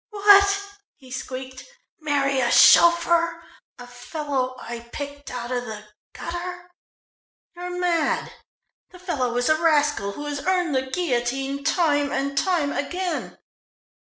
"What!" 0.09 0.59
he 0.97 1.11
squeaked. 1.11 1.63
"Marry 1.99 2.39
a 2.39 2.49
chauffeur? 2.49 3.39
A 3.77 3.85
fellow 3.85 4.55
I 4.59 4.89
picked 4.91 5.29
out 5.29 5.51
of 5.51 5.67
the 5.67 5.83
gutter? 6.13 6.71
You're 7.55 7.77
mad! 7.79 8.33
The 8.89 8.97
fellow 8.97 9.37
is 9.37 9.47
a 9.47 9.61
rascal 9.61 10.13
who 10.13 10.25
has 10.25 10.43
earned 10.47 10.73
the 10.73 10.89
guillotine 10.89 11.63
time 11.63 12.11
and 12.11 12.35
time 12.35 12.71
again." 12.73 13.37